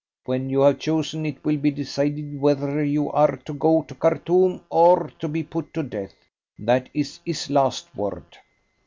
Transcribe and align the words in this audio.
When 0.25 0.49
you 0.49 0.61
have 0.61 0.79
chosen, 0.79 1.27
it 1.27 1.45
will 1.45 1.57
be 1.57 1.69
decided 1.69 2.41
whether 2.41 2.83
you 2.83 3.11
are 3.11 3.37
to 3.45 3.53
go 3.53 3.83
to 3.83 3.93
Khartoum 3.93 4.61
or 4.71 5.11
to 5.19 5.27
be 5.27 5.43
put 5.43 5.71
to 5.75 5.83
death. 5.83 6.15
That 6.57 6.89
is 6.91 7.19
his 7.23 7.51
last 7.51 7.95
word." 7.95 8.25